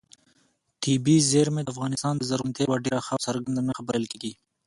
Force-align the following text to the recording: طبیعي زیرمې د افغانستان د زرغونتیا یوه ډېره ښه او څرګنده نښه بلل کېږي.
طبیعي 0.83 1.19
زیرمې 1.31 1.61
د 1.63 1.67
افغانستان 1.73 2.13
د 2.17 2.23
زرغونتیا 2.29 2.63
یوه 2.65 2.77
ډېره 2.85 3.01
ښه 3.05 3.11
او 3.15 3.23
څرګنده 3.25 3.61
نښه 3.67 3.83
بلل 3.87 4.05
کېږي. 4.11 4.33